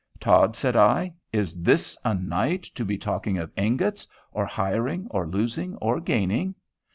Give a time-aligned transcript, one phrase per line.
[0.19, 5.27] "Todd," said I, "is this a night to be talking of ingots, or hiring, or
[5.27, 6.55] losing, or gaining?